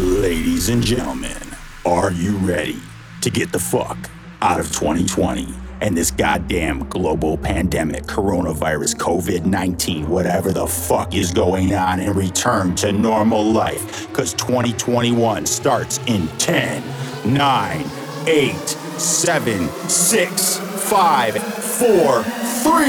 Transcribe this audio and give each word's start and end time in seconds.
Ladies 0.00 0.70
and 0.70 0.82
gentlemen, 0.82 1.36
are 1.84 2.10
you 2.10 2.38
ready 2.38 2.78
to 3.20 3.28
get 3.28 3.52
the 3.52 3.58
fuck 3.58 3.98
out 4.40 4.58
of 4.58 4.72
2020 4.72 5.46
and 5.82 5.94
this 5.94 6.10
goddamn 6.10 6.88
global 6.88 7.36
pandemic, 7.36 8.04
coronavirus, 8.04 8.96
COVID 8.96 9.44
19, 9.44 10.08
whatever 10.08 10.52
the 10.52 10.66
fuck 10.66 11.14
is 11.14 11.32
going 11.32 11.74
on, 11.74 12.00
and 12.00 12.16
return 12.16 12.74
to 12.76 12.92
normal 12.92 13.44
life? 13.44 14.08
Because 14.08 14.32
2021 14.32 15.44
starts 15.44 15.98
in 16.06 16.28
10, 16.38 16.82
9, 17.26 17.84
8, 18.26 18.54
7, 18.56 19.68
6, 19.68 20.56
5, 20.56 21.36
4, 21.36 22.22
3, 22.22 22.82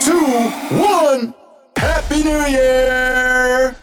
2, 0.00 0.12
1. 0.82 1.34
Happy 1.76 2.24
New 2.24 2.46
Year! 2.46 3.76